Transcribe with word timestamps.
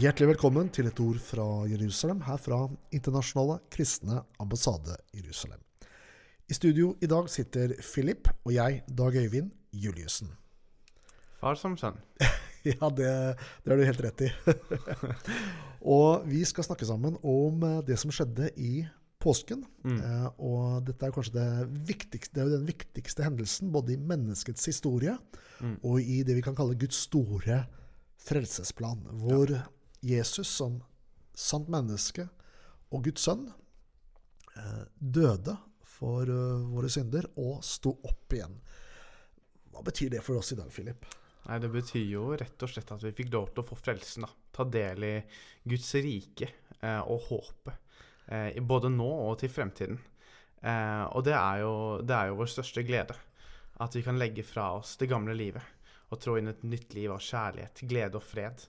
Hjertelig 0.00 0.30
velkommen 0.30 0.68
til 0.72 0.86
et 0.88 1.00
ord 1.02 1.18
fra 1.20 1.44
Jerusalem, 1.68 2.22
her 2.24 2.38
fra 2.40 2.62
Internasjonale 2.96 3.58
kristne 3.68 4.22
ambassade 4.40 4.94
Jerusalem. 5.12 5.58
I 6.48 6.54
studio 6.56 6.94
i 7.04 7.08
dag 7.10 7.26
sitter 7.28 7.74
Philip 7.84 8.30
og 8.46 8.54
jeg, 8.54 8.78
Dag 8.88 9.18
Øyvind 9.20 9.50
Juliussen. 9.76 10.30
Far 11.42 11.58
som 11.60 11.76
sønn. 11.76 11.98
Ja, 12.64 12.88
det, 12.92 13.10
det 13.64 13.72
har 13.72 13.76
du 13.76 13.84
helt 13.88 14.00
rett 14.04 14.22
i. 14.24 14.30
og 15.96 16.24
vi 16.28 16.40
skal 16.48 16.64
snakke 16.64 16.88
sammen 16.88 17.18
om 17.20 17.60
eh, 17.64 17.78
det 17.84 17.96
som 18.00 18.12
skjedde 18.12 18.50
i 18.60 18.82
påsken. 19.20 19.66
Mm. 19.84 19.98
Eh, 19.98 20.26
og 20.44 20.86
dette 20.88 21.08
er 21.08 21.12
kanskje 21.16 21.36
det 21.36 21.46
viktigste, 21.88 22.38
det 22.38 22.46
er 22.46 22.54
den 22.54 22.68
viktigste 22.68 23.24
hendelsen 23.24 23.68
både 23.72 23.98
i 23.98 24.00
menneskets 24.00 24.64
historie 24.72 25.18
Mm. 25.60 25.74
og 25.84 26.00
i 26.00 26.22
det 26.24 26.32
vi 26.38 26.40
kan 26.40 26.54
kalle 26.56 26.72
Guds 26.72 27.02
store 27.04 27.58
frelsesplan, 28.24 29.02
hvor 29.20 29.50
Jesus 30.00 30.48
som 30.48 30.80
sant 31.36 31.68
menneske 31.72 32.26
og 32.90 33.04
Guds 33.04 33.24
sønn 33.26 33.46
eh, 34.56 34.84
døde 34.98 35.56
for 35.86 36.28
eh, 36.28 36.68
våre 36.72 36.90
synder 36.92 37.28
og 37.40 37.64
sto 37.66 37.94
opp 38.08 38.36
igjen. 38.36 38.56
Hva 39.70 39.84
betyr 39.86 40.16
det 40.16 40.22
for 40.26 40.40
oss 40.40 40.52
i 40.54 40.58
dag, 40.58 40.70
Philip? 40.72 41.06
Nei, 41.46 41.58
Det 41.58 41.70
betyr 41.72 42.06
jo 42.08 42.30
rett 42.36 42.62
og 42.62 42.70
slett 42.70 42.92
at 42.94 43.04
vi 43.04 43.14
fikk 43.16 43.32
lov 43.32 43.50
til 43.52 43.62
å 43.62 43.68
få 43.70 43.78
frelsen. 43.78 44.26
da. 44.26 44.30
Ta 44.52 44.64
del 44.64 45.04
i 45.06 45.14
Guds 45.64 45.94
rike 45.94 46.50
eh, 46.80 47.00
og 47.00 47.28
håpet. 47.30 47.96
Eh, 48.30 48.60
både 48.62 48.90
nå 48.92 49.08
og 49.08 49.38
til 49.40 49.52
fremtiden. 49.52 49.98
Eh, 50.60 51.04
og 51.16 51.24
det 51.24 51.34
er, 51.36 51.62
jo, 51.64 51.74
det 52.04 52.16
er 52.16 52.30
jo 52.30 52.40
vår 52.40 52.50
største 52.52 52.84
glede. 52.86 53.16
At 53.80 53.96
vi 53.96 54.04
kan 54.04 54.18
legge 54.20 54.44
fra 54.44 54.72
oss 54.76 54.96
det 55.00 55.08
gamle 55.10 55.34
livet 55.36 55.76
og 56.10 56.18
trå 56.20 56.36
inn 56.40 56.50
et 56.50 56.64
nytt 56.66 56.94
liv 56.96 57.12
av 57.14 57.22
kjærlighet, 57.22 57.84
glede 57.86 58.18
og 58.18 58.24
fred. 58.26 58.64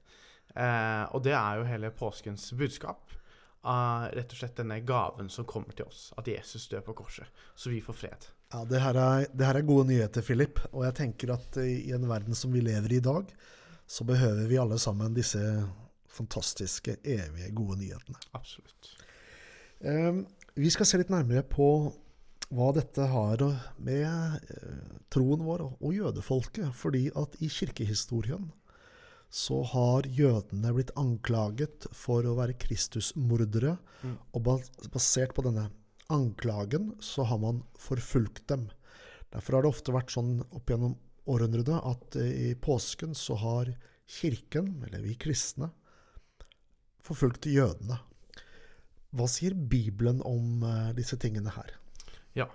Eh, 0.55 1.03
og 1.15 1.23
det 1.25 1.33
er 1.37 1.59
jo 1.59 1.69
hele 1.69 1.91
påskens 1.95 2.49
budskap. 2.57 3.13
Av 3.61 4.07
rett 4.15 4.31
og 4.33 4.39
slett 4.39 4.57
denne 4.57 4.79
gaven 4.81 5.27
som 5.29 5.45
kommer 5.45 5.75
til 5.77 5.85
oss. 5.85 6.09
At 6.17 6.29
Jesus 6.31 6.65
dør 6.71 6.81
på 6.87 6.95
korset, 7.03 7.29
så 7.55 7.69
vi 7.69 7.81
får 7.85 7.97
fred. 7.97 8.29
Ja, 8.51 8.63
det 8.67 8.81
her, 8.83 8.97
er, 8.97 9.27
det 9.31 9.47
her 9.47 9.59
er 9.59 9.67
gode 9.67 9.85
nyheter, 9.91 10.25
Philip. 10.25 10.59
Og 10.71 10.83
jeg 10.87 10.97
tenker 10.97 11.35
at 11.37 11.59
i 11.61 11.93
en 11.95 12.09
verden 12.09 12.35
som 12.35 12.51
vi 12.51 12.63
lever 12.65 12.97
i 12.97 12.99
i 12.99 13.05
dag, 13.05 13.29
så 13.87 14.07
behøver 14.07 14.49
vi 14.49 14.59
alle 14.59 14.79
sammen 14.81 15.13
disse 15.15 15.39
fantastiske, 16.11 16.97
evige, 17.05 17.51
gode 17.55 17.77
nyhetene. 17.79 18.19
Absolutt. 18.35 18.95
Eh, 19.79 20.23
vi 20.55 20.71
skal 20.73 20.89
se 20.89 20.99
litt 20.99 21.13
nærmere 21.13 21.45
på 21.47 21.69
hva 22.51 22.71
dette 22.75 23.05
har 23.07 23.43
med 23.79 24.07
eh, 24.09 24.95
troen 25.13 25.45
vår 25.45 25.63
og 25.69 25.93
jødefolket. 25.95 26.73
Fordi 26.75 27.07
at 27.15 27.37
i 27.39 27.49
kirkehistorien 27.51 28.49
så 29.31 29.61
har 29.71 30.07
jødene 30.11 30.73
blitt 30.75 30.91
anklaget 30.99 31.87
for 31.95 32.25
å 32.27 32.35
være 32.35 32.57
Kristusmordere. 32.59 33.77
Mm. 34.03 34.17
Og 34.35 34.49
basert 34.91 35.31
på 35.37 35.45
denne 35.45 35.69
anklagen 36.11 36.91
så 36.99 37.23
har 37.29 37.39
man 37.39 37.61
forfulgt 37.79 38.43
dem. 38.51 38.67
Derfor 39.31 39.57
har 39.57 39.63
det 39.63 39.71
ofte 39.71 39.95
vært 39.95 40.11
sånn 40.11 40.41
opp 40.51 40.71
gjennom 40.73 40.97
århundrene 41.31 41.79
at 41.87 42.17
eh, 42.19 42.51
i 42.51 42.55
påsken 42.59 43.15
så 43.15 43.37
har 43.39 43.71
kirken, 44.11 44.73
eller 44.87 45.05
vi 45.05 45.15
kristne, 45.15 45.71
forfulgt 47.01 47.47
jødene. 47.47 48.01
Hva 49.15 49.27
sier 49.31 49.55
Bibelen 49.55 50.19
om 50.27 50.65
eh, 50.67 50.91
disse 50.97 51.15
tingene 51.19 51.55
her? 51.55 51.77
Ja. 52.35 52.49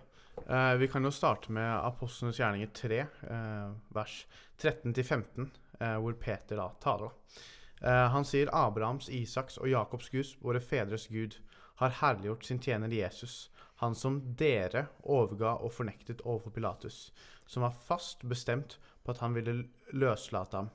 Eh, 0.45 0.75
vi 0.75 0.89
kan 0.89 1.05
jo 1.05 1.11
starte 1.11 1.53
med 1.53 1.87
Apostlenes 1.87 2.39
gjerninger 2.39 2.67
3, 2.67 2.98
eh, 3.01 3.70
vers 3.89 4.27
13-15, 4.59 5.51
eh, 5.81 5.97
hvor 6.01 6.12
Peter 6.12 6.56
da 6.56 6.69
taler. 6.81 7.11
Eh, 7.81 8.09
han 8.12 8.25
sier 8.25 8.53
Abrahams, 8.53 9.09
Isaks 9.09 9.59
og 9.59 9.69
Jakobs 9.69 10.09
Gud, 10.12 10.34
våre 10.41 10.60
fedres 10.60 11.09
Gud, 11.09 11.38
har 11.77 11.99
herliggjort 12.00 12.44
sin 12.44 12.60
tjener 12.60 12.93
Jesus, 12.93 13.50
han 13.77 13.94
som 13.94 14.21
dere 14.37 14.87
overga 15.03 15.59
og 15.60 15.72
fornektet 15.72 16.22
overfor 16.25 16.55
Pilatus, 16.55 17.12
som 17.47 17.66
var 17.66 17.77
fast 17.89 18.25
bestemt 18.25 18.78
på 19.05 19.12
at 19.12 19.21
han 19.21 19.37
ville 19.37 19.66
løslate 19.93 20.56
ham. 20.56 20.71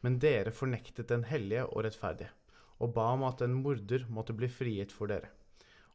Men 0.00 0.20
dere 0.22 0.54
fornektet 0.54 1.10
den 1.10 1.24
hellige 1.26 1.66
og 1.66 1.82
rettferdige, 1.84 2.30
og 2.78 2.94
ba 2.94 3.10
om 3.16 3.26
at 3.26 3.42
en 3.42 3.58
morder 3.64 4.06
måtte 4.08 4.36
bli 4.36 4.46
frigitt 4.46 4.94
for 4.94 5.10
dere. 5.10 5.32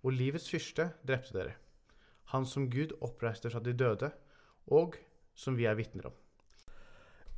Og 0.03 0.11
livets 0.11 0.50
fyrste 0.51 0.91
drepte 1.07 1.38
dere 1.38 1.59
han 2.33 2.47
som 2.49 2.66
Gud 2.69 2.95
oppreiste 3.05 3.51
fra 3.53 3.61
de 3.63 3.75
døde, 3.77 4.09
og 4.73 4.97
som 5.38 5.57
vi 5.57 5.67
er 5.69 5.77
vitner 5.77 6.09
om. 6.09 6.17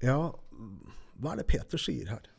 Ja, 0.04 0.18
hva 1.20 1.34
er 1.34 1.42
det 1.42 1.50
Peter 1.52 1.82
sier 1.82 2.12
her? 2.12 2.32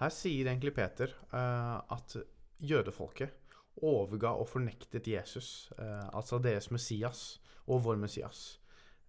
Her 0.00 0.12
sier 0.14 0.50
egentlig 0.50 0.74
Peter 0.74 1.12
uh, 1.30 1.80
at 1.94 2.16
jødefolket 2.64 3.40
overga 3.84 4.32
og 4.38 4.48
fornektet 4.50 5.08
Jesus, 5.10 5.70
uh, 5.78 6.10
altså 6.14 6.38
deres 6.42 6.70
Messias 6.74 7.24
og 7.66 7.82
vår 7.86 7.98
Messias. 8.02 8.44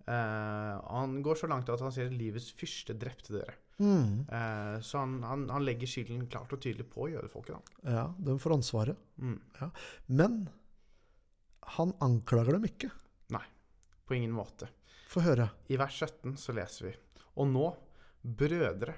Uh, 0.06 0.78
han 0.85 1.22
går 1.25 1.41
så 1.41 1.50
langt 1.50 1.69
at 1.73 1.81
han 1.81 1.94
sier 1.94 2.09
at 2.09 2.17
livets 2.17 2.52
fyrste 2.57 2.97
drepte 3.02 3.34
dere. 3.34 3.57
Mm. 3.81 4.25
Uh, 4.29 4.78
så 4.85 5.02
han, 5.02 5.17
han, 5.25 5.47
han 5.52 5.66
legger 5.66 5.90
skylden 5.90 6.28
klart 6.31 6.53
og 6.53 6.62
tydelig 6.62 6.85
på 6.91 7.09
jødefolket. 7.12 7.57
Da. 7.57 7.97
Ja, 7.97 8.06
de 8.29 8.38
får 8.41 8.57
ansvaret. 8.59 9.02
Mm. 9.17 9.40
Men 10.22 10.46
han 11.78 11.94
anklager 12.03 12.58
dem 12.58 12.68
ikke. 12.68 12.92
Nei. 13.34 13.44
På 14.06 14.16
ingen 14.16 14.34
måte. 14.36 14.70
Få 15.09 15.24
høre. 15.26 15.50
I 15.72 15.80
vers 15.80 15.98
17 16.02 16.38
så 16.38 16.53
leser 16.56 16.90
vi 16.90 16.94
Og 17.42 17.50
nå, 17.50 17.66
brødre, 18.22 18.96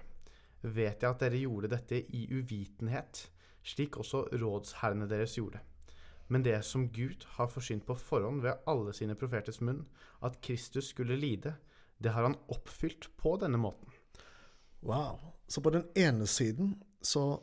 vet 0.61 1.03
jeg 1.03 1.09
at 1.09 1.23
dere 1.23 1.39
gjorde 1.39 1.71
dette 1.71 1.99
i 2.15 2.27
uvitenhet, 2.33 3.27
slik 3.63 3.97
også 3.99 4.27
rådsherrene 4.39 5.07
deres 5.09 5.37
gjorde. 5.37 5.61
Men 6.27 6.43
det 6.43 6.57
som 6.67 6.89
Gud 6.91 7.23
har 7.37 7.47
forsynt 7.51 7.85
på 7.87 7.95
forhånd 7.95 8.41
ved 8.43 8.63
alle 8.67 8.93
sine 8.95 9.15
profeters 9.15 9.61
munn, 9.63 9.85
at 10.23 10.39
Kristus 10.43 10.91
skulle 10.91 11.15
lide, 11.19 11.55
det 11.97 12.11
har 12.13 12.27
han 12.27 12.37
oppfylt 12.51 13.09
på 13.17 13.37
denne 13.41 13.59
måten. 13.61 13.93
Wow. 14.81 15.19
Så 15.47 15.61
på 15.63 15.71
den 15.73 15.87
ene 15.95 16.27
siden 16.27 16.75
så 17.01 17.39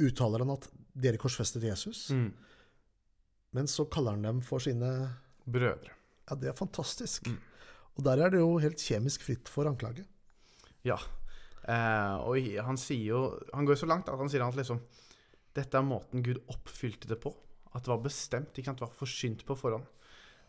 uttaler 0.00 0.42
han 0.42 0.54
at 0.54 0.70
dere 0.96 1.20
korsfestet 1.20 1.64
Jesus, 1.64 2.08
men 3.52 3.68
så 3.68 3.86
kaller 3.92 4.16
han 4.16 4.24
dem 4.26 4.40
for 4.44 4.62
sine 4.64 4.90
Brødre. 5.42 5.90
Ja, 6.28 6.36
det 6.38 6.52
er 6.52 6.56
fantastisk. 6.56 7.26
Mm. 7.26 7.40
Og 7.98 8.04
der 8.06 8.22
er 8.22 8.32
det 8.32 8.40
jo 8.40 8.60
helt 8.62 8.80
kjemisk 8.80 9.24
fritt 9.26 9.50
for 9.50 9.68
anklage. 9.68 10.04
Ja. 10.86 10.96
Eh, 11.62 12.14
og 12.26 12.38
han 12.66 12.78
sier 12.80 13.04
jo 13.12 13.18
Han 13.54 13.68
går 13.68 13.76
så 13.78 13.86
langt 13.86 14.08
at 14.10 14.18
han 14.18 14.30
sier 14.32 14.42
at 14.42 14.56
liksom 14.58 14.80
Dette 15.54 15.78
er 15.78 15.84
måten 15.86 16.24
Gud 16.24 16.40
oppfylte 16.50 17.10
det 17.10 17.20
på. 17.22 17.34
At 17.72 17.84
det 17.84 17.92
var 17.92 18.04
bestemt. 18.04 18.56
ikke 18.56 18.70
sant, 18.70 18.80
Det 18.80 18.86
var 18.86 18.96
forsynt 18.96 19.44
på 19.46 19.56
forhånd. 19.56 19.84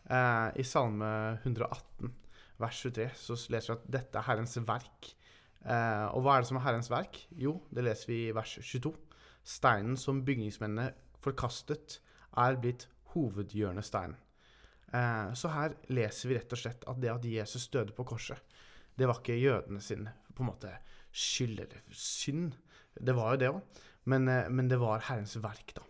Eh, 0.08 0.60
I 0.60 0.64
Salme 0.64 1.40
118, 1.42 2.12
vers 2.60 2.80
23, 2.80 3.10
så 3.16 3.36
leser 3.52 3.74
vi 3.74 3.78
at 3.78 3.86
dette 3.98 4.18
er 4.18 4.26
Herrens 4.28 4.56
verk. 4.56 5.12
Eh, 5.64 6.06
og 6.12 6.24
hva 6.24 6.36
er 6.36 6.44
det 6.44 6.48
som 6.48 6.60
er 6.60 6.66
Herrens 6.66 6.90
verk? 6.92 7.20
Jo, 7.36 7.58
det 7.72 7.84
leser 7.84 8.10
vi 8.12 8.18
i 8.28 8.34
vers 8.36 8.56
22. 8.60 8.92
Steinen 9.44 9.96
som 10.00 10.24
bygningsmennene 10.24 10.92
forkastet, 11.24 12.00
er 12.36 12.56
blitt 12.60 12.88
hovedhjørnesteinen. 13.14 14.16
Eh, 14.94 15.32
så 15.34 15.50
her 15.54 15.74
leser 15.90 16.30
vi 16.30 16.38
rett 16.38 16.52
og 16.54 16.60
slett 16.60 16.84
at 16.90 17.00
det 17.02 17.12
at 17.12 17.24
Jesus 17.26 17.66
døde 17.72 17.94
på 17.96 18.06
korset, 18.06 18.38
det 18.94 19.08
var 19.10 19.18
ikke 19.18 19.40
jødene 19.40 19.80
sin 19.82 20.06
på 20.34 20.44
en 20.44 20.50
måte 20.52 20.70
skyld 21.14 21.64
eller 21.64 21.82
synd. 21.94 22.54
Det 22.94 23.14
var 23.16 23.34
jo 23.34 23.40
det 23.40 23.50
òg, 23.50 23.80
men, 24.10 24.28
eh, 24.28 24.50
men 24.50 24.68
det 24.70 24.78
var 24.82 25.02
Herrens 25.08 25.36
verk, 25.42 25.74
da. 25.74 25.86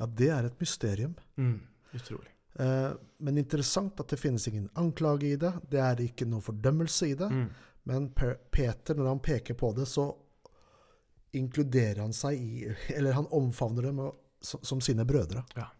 Ja, 0.00 0.06
det 0.06 0.30
er 0.32 0.48
et 0.48 0.60
mysterium. 0.60 1.16
Utrolig. 1.92 2.32
Eh, 2.60 2.92
men 3.18 3.38
interessant 3.38 4.00
at 4.00 4.08
det 4.08 4.20
finnes 4.20 4.48
ingen 4.48 4.70
anklage 4.80 5.28
i 5.32 5.36
det. 5.36 5.52
Det 5.70 5.80
er 5.80 6.00
ikke 6.04 6.28
noe 6.28 6.44
fordømmelse 6.44 7.12
i 7.12 7.14
det. 7.18 7.28
Mm. 7.32 7.46
Men 7.88 8.08
Peter, 8.14 8.94
når 8.94 9.08
han 9.08 9.22
peker 9.24 9.56
på 9.58 9.72
det, 9.76 9.86
så 9.90 10.08
inkluderer 11.32 12.02
han 12.04 12.12
seg 12.12 12.38
i 12.38 12.74
Eller 12.92 13.16
han 13.16 13.26
omfavner 13.32 13.88
dem 13.88 14.02
som, 14.40 14.60
som 14.62 14.80
sine 14.84 15.06
brødre. 15.08 15.44
Ja. 15.56 15.70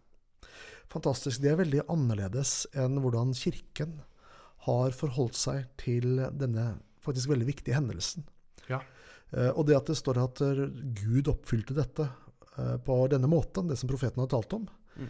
Fantastisk. 0.91 1.41
Det 1.41 1.51
er 1.51 1.59
veldig 1.63 1.85
annerledes 1.89 2.65
enn 2.75 2.99
hvordan 3.01 3.33
Kirken 3.37 4.01
har 4.67 4.91
forholdt 4.91 5.35
seg 5.35 5.65
til 5.77 6.17
denne 6.39 6.79
faktisk 7.03 7.29
veldig 7.29 7.47
viktige 7.49 7.75
hendelsen. 7.75 8.23
Ja. 8.69 8.81
Eh, 9.33 9.49
og 9.57 9.65
det 9.67 9.75
at 9.75 9.85
det 9.89 9.97
står 9.99 10.21
at 10.23 10.41
eh, 10.45 10.67
Gud 11.01 11.27
oppfylte 11.27 11.73
dette 11.75 12.05
eh, 12.57 12.77
på 12.85 12.99
denne 13.11 13.27
måten, 13.27 13.67
det 13.67 13.77
som 13.79 13.89
profeten 13.91 14.19
har 14.23 14.27
talt 14.31 14.53
om, 14.53 14.69
Mm. 14.93 15.07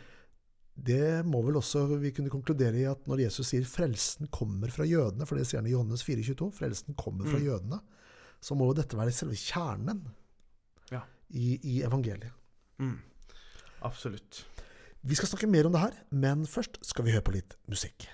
det 0.80 1.26
må 1.28 1.42
vel 1.44 1.58
også 1.60 1.98
vi 2.00 2.14
kunne 2.16 2.32
konkludere 2.32 2.78
i 2.80 2.86
at 2.88 3.04
når 3.06 3.20
Jesus 3.26 3.50
sier 3.52 3.66
'frelsen 3.68 4.30
kommer 4.32 4.72
fra 4.72 4.86
jødene', 4.88 5.28
for 5.28 5.36
det 5.36 5.46
sier 5.46 5.60
han 5.60 5.68
i 5.68 5.74
Johannes 5.76 6.02
4,22, 6.08 6.48
'frelsen 6.56 6.96
kommer 6.96 7.26
fra 7.28 7.38
Mm. 7.38 7.44
jødene', 7.46 7.82
så 8.42 8.56
må 8.56 8.68
jo 8.72 8.74
dette 8.82 8.96
være 8.96 9.12
selve 9.12 9.36
kjernen 9.36 10.08
Ja. 10.90 11.02
i, 11.30 11.60
i 11.62 11.82
evangeliet. 11.84 12.32
Mm. 12.80 12.98
Absolutt. 13.84 14.46
Vi 15.04 15.16
skal 15.20 15.28
snakke 15.28 15.50
mer 15.52 15.68
om 15.68 15.74
det 15.76 15.82
her, 15.84 15.96
men 16.16 16.46
først 16.48 16.78
skal 16.88 17.04
vi 17.04 17.12
høre 17.12 17.26
på 17.28 17.34
litt 17.36 17.58
musikk. 17.68 18.08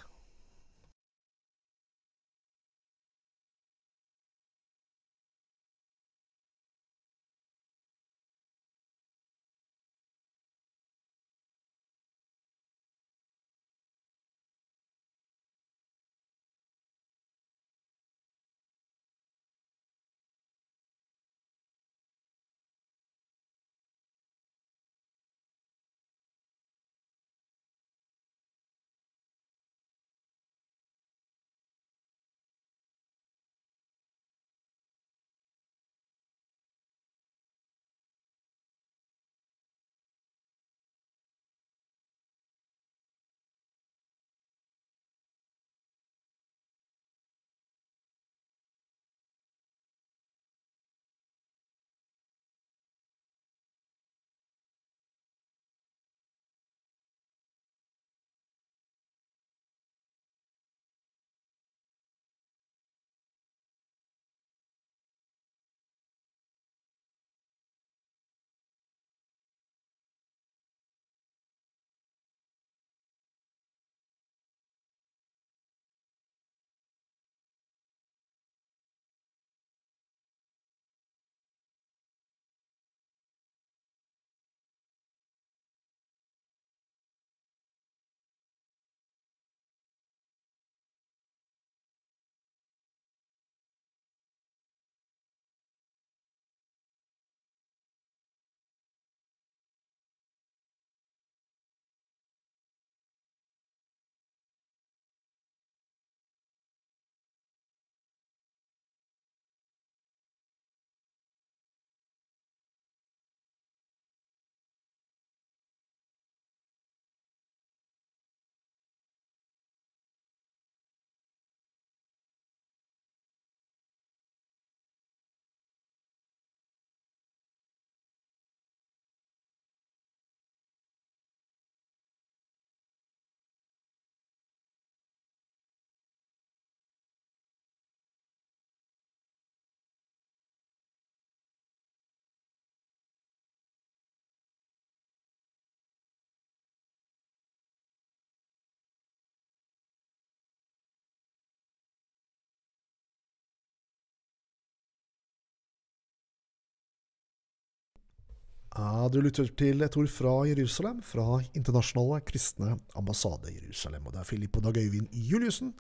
Du 159.10 159.22
lytter 159.22 159.48
til 159.58 159.82
et 159.82 159.98
ord 159.98 160.12
fra 160.14 160.34
Jerusalem, 160.46 161.02
fra 161.02 161.40
Internasjonale 161.58 162.22
kristne 162.22 162.76
ambassade 162.96 163.54
Jerusalem. 163.56 164.06
Og 164.06 164.14
det 164.14 164.22
er 164.22 164.30
Filip 164.30 164.58
og 164.58 164.68
Dag 164.68 164.78
Øyvind 164.78 165.10
Juliussen 165.14 165.74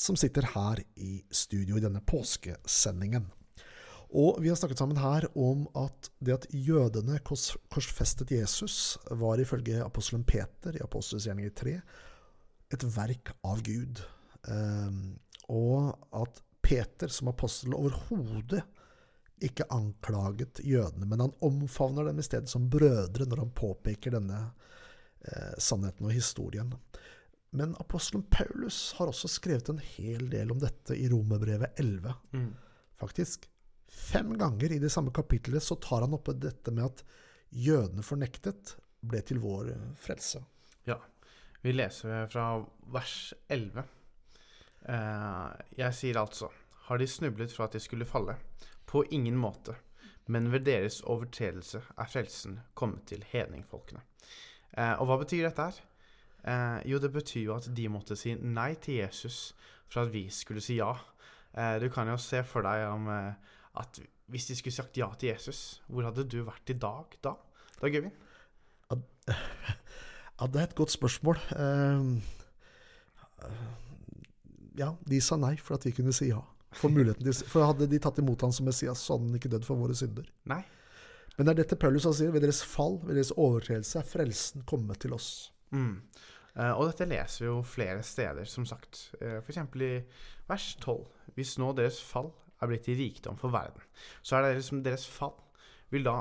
som 0.00 0.16
sitter 0.16 0.46
her 0.54 0.80
i 0.96 1.20
studio 1.30 1.76
i 1.76 1.84
denne 1.84 2.00
påskesendingen. 2.00 3.28
Og 4.10 4.40
vi 4.42 4.48
har 4.50 4.56
snakket 4.58 4.80
sammen 4.80 4.98
her 4.98 5.28
om 5.38 5.68
at 5.78 6.08
det 6.18 6.34
at 6.34 6.46
jødene 6.50 7.20
kors, 7.22 7.52
korsfestet 7.70 8.32
Jesus, 8.34 8.98
var 9.10 9.38
ifølge 9.38 9.84
apostelen 9.84 10.24
Peter 10.24 10.74
i 10.74 10.82
Apostels 10.82 11.28
gjerninger 11.28 11.52
3 11.54 11.76
et 12.74 12.86
verk 12.96 13.34
av 13.46 13.62
Gud. 13.66 14.00
Um, 14.48 15.18
og 15.50 15.92
at 16.16 16.42
Peter 16.62 17.10
som 17.12 17.30
apostel 17.30 17.74
overhodet 17.76 18.64
ikke 19.44 19.68
anklaget 19.72 20.60
jødene, 20.64 21.06
men 21.06 21.20
han 21.24 21.36
omfavner 21.44 22.08
dem 22.08 22.18
i 22.20 22.24
stedet 22.26 22.50
som 22.50 22.68
brødre 22.70 23.26
når 23.28 23.44
han 23.44 23.52
påpeker 23.56 24.16
denne 24.16 24.40
eh, 25.24 25.54
sannheten 25.58 26.08
og 26.08 26.14
historien. 26.14 26.74
Men 27.56 27.74
apostelen 27.82 28.26
Paulus 28.30 28.92
har 28.98 29.10
også 29.10 29.30
skrevet 29.30 29.72
en 29.72 29.80
hel 29.96 30.28
del 30.30 30.52
om 30.54 30.60
dette 30.62 30.94
i 30.94 31.08
Romerbrevet 31.10 31.80
11. 31.80 32.14
Mm. 32.36 32.52
Faktisk. 33.00 33.48
Fem 33.90 34.36
ganger 34.38 34.72
i 34.72 34.78
det 34.78 34.92
samme 34.92 35.10
kapittelet 35.10 35.64
så 35.66 35.74
tar 35.82 36.04
han 36.06 36.14
opp 36.14 36.30
dette 36.38 36.70
med 36.70 36.92
at 36.92 37.02
jødene 37.50 38.04
fornektet 38.06 38.76
ble 39.00 39.22
til 39.26 39.40
vår 39.42 39.72
frelse. 39.98 40.44
Ja. 40.86 41.00
Vi 41.60 41.74
leser 41.74 42.28
fra 42.32 42.44
vers 42.92 43.34
11. 43.48 43.82
Eh, 44.88 45.48
jeg 45.76 45.96
sier 45.96 46.20
altså, 46.22 46.48
har 46.90 46.98
de 46.98 47.06
snublet 47.06 47.52
fra 47.54 47.68
at 47.68 47.76
de 47.76 47.80
skulle 47.82 48.08
falle? 48.08 48.34
På 48.86 49.04
ingen 49.14 49.38
måte. 49.38 49.76
Men 50.26 50.50
ved 50.52 50.66
deres 50.66 51.00
overtredelse 51.06 51.82
er 51.98 52.10
frelsen 52.10 52.58
kommet 52.74 53.06
til 53.10 53.22
hedningfolkene. 53.30 54.02
Eh, 54.74 54.94
og 54.98 55.06
hva 55.06 55.20
betyr 55.22 55.46
dette 55.46 55.68
her? 55.70 55.78
Eh, 56.42 56.90
jo, 56.90 56.98
det 56.98 57.12
betyr 57.14 57.44
jo 57.46 57.54
at 57.56 57.68
de 57.76 57.88
måtte 57.90 58.18
si 58.18 58.34
nei 58.34 58.74
til 58.82 59.00
Jesus 59.00 59.54
for 59.90 60.04
at 60.04 60.12
vi 60.14 60.26
skulle 60.34 60.62
si 60.62 60.80
ja. 60.80 60.92
Eh, 61.54 61.78
du 61.82 61.88
kan 61.94 62.10
jo 62.10 62.18
se 62.18 62.42
for 62.46 62.66
deg 62.66 62.86
om 62.90 63.06
eh, 63.10 63.56
at 63.80 64.02
hvis 64.30 64.50
de 64.50 64.58
skulle 64.58 64.74
sagt 64.74 64.98
ja 64.98 65.08
til 65.18 65.32
Jesus, 65.32 65.82
hvor 65.86 66.06
hadde 66.06 66.26
du 66.26 66.40
vært 66.46 66.70
i 66.70 66.78
dag 66.78 67.16
da? 67.22 67.34
Da, 67.78 67.88
Gøyvind? 67.88 68.18
Ja, 70.40 70.46
det 70.48 70.56
er 70.56 70.62
et 70.70 70.74
godt 70.74 70.90
spørsmål. 70.90 71.36
Uh, 71.52 72.16
ja, 74.78 74.94
de 75.04 75.18
sa 75.20 75.36
nei 75.36 75.58
for 75.60 75.76
at 75.76 75.84
vi 75.84 75.92
kunne 75.92 76.14
si 76.16 76.30
ja. 76.30 76.40
For, 76.70 76.92
til, 76.94 77.32
for 77.50 77.66
hadde 77.66 77.88
de 77.90 77.98
tatt 78.02 78.20
imot 78.22 78.44
han 78.46 78.54
som 78.54 78.68
Messias, 78.68 79.02
så 79.02 79.16
hadde 79.16 79.26
han 79.30 79.38
ikke 79.40 79.50
dødd 79.50 79.66
for 79.66 79.80
våre 79.80 79.96
synder. 79.98 80.28
Nei. 80.50 80.60
Men 81.36 81.46
det 81.46 81.52
er 81.52 81.62
dette 81.62 81.78
Paulus 81.80 82.06
sier. 82.14 82.30
Ved 82.34 82.44
deres 82.44 82.62
fall, 82.66 83.00
ved 83.06 83.16
deres 83.18 83.32
overtredelse, 83.34 83.98
er 83.98 84.06
frelsen 84.06 84.66
kommet 84.68 85.00
til 85.02 85.16
oss. 85.16 85.50
Mm. 85.74 86.02
Uh, 86.54 86.72
og 86.74 86.90
dette 86.90 87.08
leser 87.10 87.44
vi 87.44 87.48
jo 87.48 87.60
flere 87.66 88.04
steder, 88.06 88.46
som 88.50 88.66
sagt. 88.68 89.08
Eh, 89.22 89.38
F.eks. 89.40 89.62
i 89.80 89.92
vers 90.50 90.66
12. 90.82 91.04
Hvis 91.36 91.56
nå 91.62 91.70
deres 91.78 92.00
fall 92.04 92.32
er 92.60 92.70
blitt 92.70 92.84
til 92.86 92.98
rikdom 92.98 93.38
for 93.40 93.54
verden, 93.54 93.82
så 94.22 94.36
er 94.36 94.46
det 94.46 94.58
liksom 94.60 94.82
deres 94.84 95.06
fall 95.08 95.38
vil 95.90 96.06
da 96.06 96.20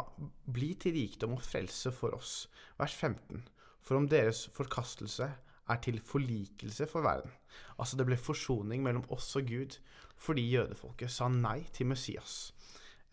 bli 0.49 0.71
til 0.81 0.95
rikdom 0.97 1.35
og 1.37 1.43
frelse 1.45 1.91
for 1.93 2.15
oss. 2.17 2.47
Vers 2.79 2.95
15. 2.95 3.43
For 3.85 3.99
om 3.99 4.07
deres 4.09 4.47
forkastelse 4.53 5.29
er 5.69 5.81
til 5.83 5.99
forlikelse 6.05 6.87
for 6.89 7.05
verden. 7.05 7.31
Altså 7.77 7.97
det 7.99 8.07
ble 8.09 8.17
forsoning 8.17 8.83
mellom 8.85 9.05
oss 9.13 9.29
og 9.37 9.49
Gud 9.49 9.77
fordi 10.19 10.45
jødefolket 10.51 11.11
sa 11.11 11.29
nei 11.31 11.61
til 11.73 11.89
Messias. 11.91 12.51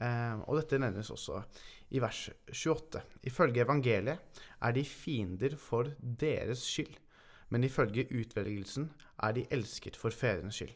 Eh, 0.02 0.36
og 0.44 0.58
dette 0.58 0.80
nevnes 0.80 1.10
også 1.12 1.40
i 1.96 2.02
vers 2.02 2.26
28. 2.50 3.02
Ifølge 3.30 3.62
evangeliet 3.64 4.42
er 4.60 4.75
de 4.76 4.84
fiender 4.84 5.56
for 5.60 5.92
deres 6.00 6.64
skyld, 6.66 6.96
men 7.48 7.64
ifølge 7.64 8.08
utvelgelsen 8.10 8.90
er 9.22 9.36
de 9.36 9.46
elsket 9.54 9.96
for 9.96 10.14
fedrenes 10.14 10.58
skyld. 10.60 10.75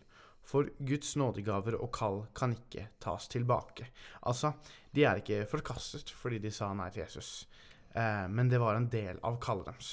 For 0.51 0.71
Guds 0.83 1.13
nådegaver 1.21 1.77
og 1.77 1.91
kall 1.95 2.23
kan 2.35 2.55
ikke 2.57 2.89
tas 3.03 3.29
tilbake. 3.29 3.91
Altså, 4.27 4.55
de 4.95 5.05
er 5.05 5.21
ikke 5.21 5.45
forkastet 5.51 6.11
fordi 6.11 6.41
de 6.43 6.51
sa 6.55 6.73
nei 6.75 6.89
til 6.95 7.05
Jesus, 7.05 7.49
eh, 7.95 8.27
men 8.31 8.49
det 8.49 8.63
var 8.63 8.79
en 8.79 8.89
del 8.91 9.21
av 9.27 9.39
kallet 9.43 9.69
deres. 9.69 9.93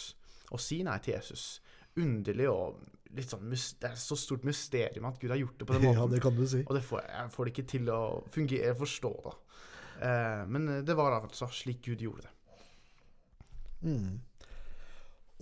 Å 0.53 0.61
si 0.61 0.79
nei 0.87 0.97
til 1.03 1.17
Jesus 1.17 1.57
underlig 1.97 2.47
og 2.51 2.83
litt 3.17 3.31
sånn 3.31 3.49
Det 3.49 3.87
er 3.89 3.97
så 3.97 4.17
stort 4.19 4.43
mysterium 4.45 5.07
at 5.09 5.17
Gud 5.19 5.31
har 5.33 5.39
gjort 5.41 5.59
det 5.59 5.67
på 5.67 5.75
den 5.77 5.85
måten. 5.87 6.01
Ja, 6.01 6.07
det 6.11 6.21
kan 6.23 6.37
du 6.37 6.45
si. 6.47 6.63
Og 6.65 6.77
det 6.77 6.85
får, 6.85 7.03
jeg 7.09 7.33
får 7.33 7.45
det 7.45 7.53
ikke 7.55 7.69
til 7.73 7.91
å 7.93 8.01
fungere, 8.33 8.77
forstå 8.77 9.13
da. 9.25 9.35
Eh, 10.07 10.41
men 10.53 10.71
det 10.85 10.97
var 10.97 11.19
altså 11.19 11.49
slik 11.51 11.83
Gud 11.87 12.03
gjorde 12.05 12.27
det. 12.27 12.33
Mm. 13.87 14.17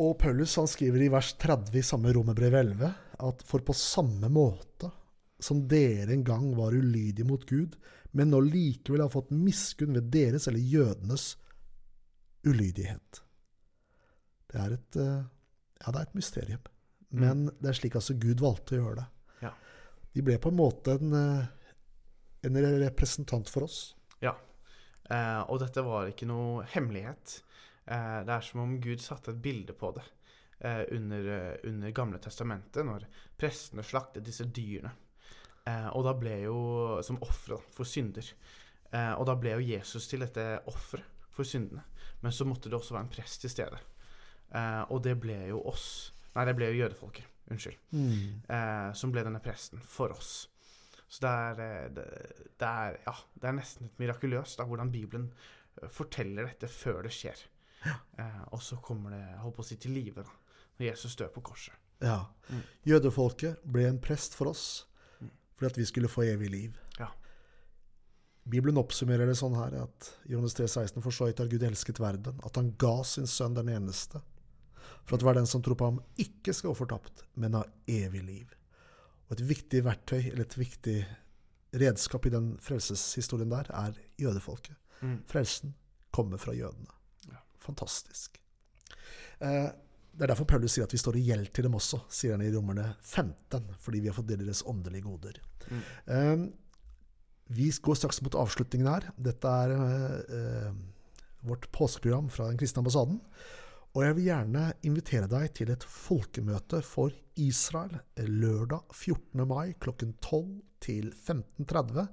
Og 0.04 0.18
Paulus 0.20 0.58
han 0.60 0.68
skriver 0.68 1.06
i 1.06 1.12
vers 1.12 1.34
30 1.40 1.80
i 1.80 1.84
samme 1.86 2.12
romerbrev 2.16 2.56
11 2.60 2.94
at 3.26 3.44
for 3.48 3.64
på 3.64 3.76
samme 3.76 4.28
måte 4.32 4.92
som 5.40 5.62
dere 5.68 6.12
en 6.12 6.24
gang 6.26 6.50
var 6.56 6.76
ulydige 6.76 7.28
mot 7.28 7.44
Gud, 7.48 7.76
men 8.16 8.32
nå 8.32 8.40
likevel 8.44 9.04
har 9.06 9.12
fått 9.12 9.32
miskunn 9.36 9.96
ved 9.96 10.10
deres 10.12 10.48
eller 10.48 10.64
jødenes 10.64 11.36
ulydighet. 12.48 13.22
Det 14.52 14.62
er 14.62 14.76
et 14.76 15.00
uh, 15.00 15.24
ja, 15.82 15.92
det 15.92 16.00
er 16.00 16.08
et 16.08 16.18
mysterium. 16.18 16.72
Mm. 17.10 17.20
Men 17.22 17.46
det 17.60 17.72
er 17.72 17.78
slik 17.80 17.98
altså 18.00 18.16
Gud 18.20 18.42
valgte 18.44 18.76
å 18.76 18.82
gjøre 18.82 19.02
det. 19.02 19.08
Ja. 19.48 19.52
De 20.16 20.24
ble 20.26 20.38
på 20.42 20.52
en 20.52 20.60
måte 20.60 20.98
en, 21.00 21.14
eh, 21.14 21.46
en 22.48 22.60
representant 22.82 23.50
for 23.52 23.68
oss. 23.68 23.80
Ja. 24.24 24.36
Eh, 25.10 25.42
og 25.52 25.60
dette 25.62 25.84
var 25.86 26.10
ikke 26.10 26.28
noe 26.30 26.66
hemmelighet. 26.74 27.40
Eh, 27.86 28.20
det 28.26 28.34
er 28.34 28.46
som 28.46 28.64
om 28.64 28.78
Gud 28.82 29.04
satte 29.04 29.34
et 29.34 29.42
bilde 29.42 29.76
på 29.78 29.92
det 29.96 30.06
eh, 30.60 30.84
under, 30.96 31.28
eh, 31.38 31.56
under, 31.70 31.92
Gamle 31.92 32.20
testamentet, 32.20 32.86
når 32.86 33.06
prestene 33.38 33.86
slaktet 33.86 34.26
disse 34.26 34.48
dyrene. 34.50 34.96
Eh, 35.66 35.90
og 35.98 36.06
da 36.06 36.14
ble 36.14 36.36
jo 36.44 36.58
Som 37.04 37.18
ofre 37.26 37.58
for 37.74 37.86
synder. 37.86 38.26
og 38.96 39.26
da 39.26 39.34
ble 39.36 39.52
jo 39.58 39.66
Jesus 39.76 40.08
til 40.08 40.22
dette 40.22 40.62
offeret 40.68 41.04
for 41.30 41.44
syndene. 41.44 41.84
Men 42.22 42.32
så 42.32 42.46
måtte 42.46 42.70
det 42.70 42.78
også 42.78 42.94
være 42.94 43.04
en 43.04 43.10
prest 43.12 43.42
til 43.42 43.50
stede. 43.50 43.78
Eh, 44.56 44.84
og 44.92 45.02
det 45.04 45.18
ble 45.20 45.38
jo 45.50 45.62
oss 45.68 45.88
Nei, 46.36 46.44
det 46.50 46.56
ble 46.58 46.68
jo 46.68 46.82
jødefolket. 46.82 47.28
Unnskyld. 47.54 47.78
Mm. 47.96 48.42
Eh, 48.52 48.90
som 48.98 49.12
ble 49.14 49.22
denne 49.24 49.40
presten 49.40 49.80
for 49.80 50.12
oss. 50.12 50.50
Så 51.08 51.22
det 51.24 51.32
er, 51.32 51.62
eh, 51.64 51.92
det, 51.96 52.06
det 52.60 52.70
er, 52.70 52.98
ja, 53.06 53.14
det 53.40 53.50
er 53.50 53.56
nesten 53.56 53.88
litt 53.88 54.02
mirakuløst 54.02 54.60
da, 54.60 54.66
hvordan 54.68 54.92
Bibelen 54.92 55.30
eh, 55.30 55.88
forteller 55.94 56.50
dette 56.50 56.68
før 56.72 57.06
det 57.06 57.14
skjer. 57.16 57.46
Ja. 57.86 58.00
Eh, 58.20 58.42
og 58.52 58.64
så 58.66 58.80
kommer 58.84 59.14
det 59.16 59.24
holdt 59.44 59.60
på 59.60 59.64
å 59.64 59.70
si, 59.70 59.80
til 59.80 59.96
live 59.96 60.26
da, 60.26 60.36
når 60.80 60.90
Jesus 60.90 61.16
dør 61.20 61.32
på 61.38 61.46
korset. 61.54 61.78
Ja. 62.04 62.26
Mm. 62.50 62.66
Jødefolket 62.90 63.64
ble 63.72 63.88
en 63.88 64.02
prest 64.04 64.36
for 64.36 64.52
oss 64.52 64.66
mm. 65.22 65.30
fordi 65.56 65.70
at 65.70 65.80
vi 65.80 65.88
skulle 65.88 66.12
få 66.12 66.26
evig 66.28 66.52
liv. 66.52 66.80
Ja. 67.00 67.14
Bibelen 68.44 68.82
oppsummerer 68.82 69.30
det 69.30 69.38
sånn 69.40 69.56
her 69.56 69.78
at 69.86 70.12
Johannes 70.28 70.58
3, 70.58 70.68
16 70.68 71.06
for 71.06 71.16
så 71.16 71.30
vidt 71.30 71.40
har 71.42 71.50
Gud 71.50 71.64
elsket 71.64 72.02
verden, 72.02 72.42
at 72.44 72.58
han 72.60 72.74
ga 72.82 72.98
sin 73.08 73.30
sønn 73.30 73.56
den 73.56 73.72
eneste 73.78 74.20
for 75.06 75.18
at 75.18 75.26
hver 75.26 75.38
den 75.38 75.50
som 75.50 75.64
tror 75.66 75.78
på 75.80 75.90
ham, 75.92 76.02
ikke 76.22 76.54
skal 76.54 76.72
gå 76.72 76.80
fortapt, 76.82 77.26
men 77.36 77.58
ha 77.58 77.64
evig 77.88 78.24
liv. 78.26 78.56
Og 79.28 79.38
Et 79.38 79.46
viktig 79.50 79.84
verktøy, 79.86 80.32
eller 80.32 80.46
et 80.46 80.58
viktig 80.58 80.98
redskap 81.76 82.26
i 82.26 82.34
den 82.34 82.54
frelseshistorien 82.62 83.52
der, 83.52 83.70
er 83.74 83.98
jødefolket. 84.22 84.76
Mm. 85.02 85.24
Frelsen 85.30 85.76
kommer 86.16 86.40
fra 86.42 86.54
jødene. 86.56 86.94
Ja. 87.30 87.42
Fantastisk. 87.60 88.40
Eh, 89.40 89.72
det 90.16 90.24
er 90.24 90.32
derfor 90.32 90.48
Paulus 90.48 90.78
sier 90.78 90.88
at 90.88 90.94
vi 90.94 91.02
står 91.02 91.18
i 91.20 91.26
gjeld 91.28 91.50
til 91.52 91.68
dem 91.68 91.76
også, 91.76 92.00
sier 92.08 92.38
han 92.38 92.46
i 92.46 92.52
Romerne 92.54 92.94
15, 93.04 93.74
fordi 93.84 94.00
vi 94.00 94.08
har 94.12 94.16
fått 94.16 94.30
del 94.30 94.46
deres 94.46 94.64
åndelige 94.68 95.04
goder. 95.04 95.42
Mm. 95.68 95.82
Eh, 96.16 96.46
vi 97.56 97.70
går 97.70 98.00
straks 98.00 98.22
mot 98.26 98.38
avslutningen 98.40 98.90
her. 98.90 99.10
Dette 99.22 99.52
er 99.66 99.74
eh, 99.76 100.70
vårt 101.46 101.68
påskeprogram 101.76 102.30
fra 102.34 102.48
den 102.50 102.58
kristne 102.62 102.82
ambassaden. 102.82 103.20
Og 103.96 104.04
jeg 104.04 104.16
vil 104.18 104.26
gjerne 104.28 104.62
invitere 104.84 105.28
deg 105.32 105.54
til 105.56 105.70
et 105.72 105.84
folkemøte 105.88 106.82
for 106.84 107.14
Israel 107.40 107.94
lørdag 108.28 108.90
14. 108.92 109.46
mai 109.48 109.72
klokken 109.80 110.10
12 110.20 110.50
til 110.84 111.14
15.30 111.16 112.04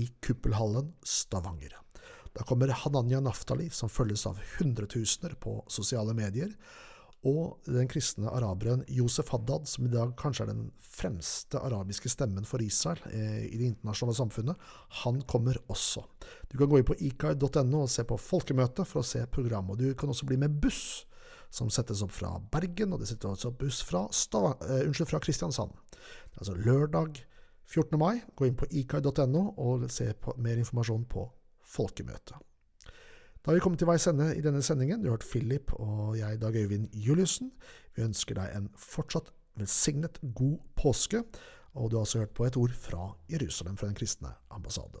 i 0.00 0.06
Kuppelhallen 0.24 0.94
Stavanger. 1.04 1.74
Da 2.32 2.46
kommer 2.48 2.72
Hananya 2.72 3.20
Naftali, 3.20 3.68
som 3.68 3.92
følges 3.92 4.24
av 4.30 4.40
hundretusener 4.54 5.34
på 5.36 5.58
sosiale 5.68 6.14
medier, 6.16 6.54
og 7.28 7.66
den 7.66 7.90
kristne 7.92 8.30
araberen 8.32 8.86
Josef 8.88 9.28
Haddad, 9.34 9.66
som 9.68 9.84
i 9.84 9.92
dag 9.92 10.14
kanskje 10.16 10.46
er 10.46 10.52
den 10.54 10.70
fremste 10.80 11.60
arabiske 11.60 12.08
stemmen 12.08 12.46
for 12.48 12.62
Israel 12.64 13.02
eh, 13.10 13.42
i 13.50 13.58
det 13.58 13.68
internasjonale 13.74 14.16
samfunnet, 14.16 14.64
han 15.02 15.20
kommer 15.28 15.60
også. 15.68 16.06
Du 16.48 16.56
kan 16.56 16.72
gå 16.72 16.80
inn 16.80 16.88
på 16.88 16.96
ikai.no 17.10 17.82
og 17.82 17.92
se 17.92 18.06
på 18.08 18.16
folkemøtet 18.16 18.88
for 18.88 19.02
å 19.02 19.06
se 19.10 19.26
programmet. 19.28 19.82
Du 19.82 19.92
kan 19.98 20.14
også 20.14 20.30
bli 20.30 20.40
med 20.40 20.56
buss 20.62 21.04
som 21.50 21.70
settes 21.72 22.02
opp 22.04 22.12
fra 22.12 22.34
Bergen, 22.52 22.92
og 22.92 23.00
det 23.00 23.08
sitter 23.10 23.32
også 23.32 23.54
buss 23.56 23.80
fra, 23.86 24.06
Stav 24.12 24.50
uh, 24.62 24.82
unnskyld, 24.84 25.08
fra 25.10 25.22
Kristiansand. 25.24 25.72
Det 25.90 26.36
er 26.36 26.44
altså 26.44 26.56
lørdag 26.56 27.22
14. 27.68 27.98
mai. 28.00 28.20
Gå 28.36 28.48
inn 28.48 28.58
på 28.58 28.68
ikai.no 28.70 29.44
og 29.56 29.88
se 29.92 30.10
på 30.20 30.36
mer 30.40 30.60
informasjon 30.60 31.08
på 31.10 31.26
folkemøtet. 31.68 32.36
Da 33.38 33.52
har 33.52 33.56
vi 33.56 33.62
kommet 33.64 33.80
til 33.80 33.88
veis 33.88 34.06
ende 34.10 34.32
i 34.36 34.42
denne 34.44 34.62
sendingen. 34.64 35.00
Du 35.00 35.08
har 35.08 35.16
hørt 35.16 35.28
Philip 35.30 35.72
og 35.78 36.18
jeg, 36.18 36.40
Dag 36.40 36.56
Øyvind 36.56 36.88
Juliussen. 36.92 37.52
Vi 37.96 38.04
ønsker 38.04 38.36
deg 38.36 38.56
en 38.56 38.68
fortsatt 38.76 39.30
velsignet 39.56 40.20
god 40.34 40.58
påske. 40.76 41.22
Og 41.78 41.90
du 41.90 41.96
har 41.96 42.04
også 42.04 42.24
hørt 42.24 42.34
på 42.34 42.48
et 42.48 42.56
ord 42.56 42.74
fra 42.74 43.12
Jerusalem, 43.30 43.76
fra 43.76 43.86
den 43.86 43.94
kristne 43.94 44.34
ambassaden. 44.50 45.00